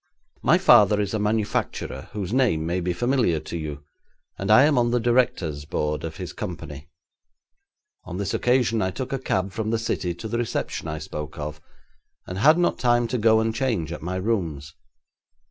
'My 0.41 0.57
father 0.57 0.99
is 0.99 1.13
a 1.13 1.19
manufacturer 1.19 2.09
whose 2.13 2.33
name 2.33 2.65
may 2.65 2.79
be 2.81 2.91
familiar 2.91 3.39
to 3.41 3.55
you, 3.55 3.83
and 4.35 4.49
I 4.49 4.63
am 4.63 4.75
on 4.79 4.89
the 4.89 4.99
directors' 4.99 5.63
board 5.63 6.03
of 6.03 6.17
his 6.17 6.33
company. 6.33 6.89
On 8.05 8.17
this 8.17 8.33
occasion 8.33 8.81
I 8.81 8.89
took 8.89 9.13
a 9.13 9.19
cab 9.19 9.51
from 9.51 9.69
the 9.69 9.77
city 9.77 10.15
to 10.15 10.27
the 10.27 10.39
reception 10.39 10.87
I 10.87 10.97
spoke 10.97 11.37
of, 11.37 11.61
and 12.25 12.39
had 12.39 12.57
not 12.57 12.79
time 12.79 13.05
to 13.09 13.19
go 13.19 13.39
and 13.39 13.53
change 13.53 13.91
at 13.91 14.01
my 14.01 14.15
rooms. 14.15 14.73